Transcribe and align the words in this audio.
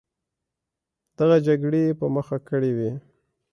دغه 1.17 1.37
جګړې 1.47 1.81
یې 1.87 1.93
په 1.99 2.05
مخه 2.15 2.37
کړې 2.49 2.71
وې. 2.77 2.91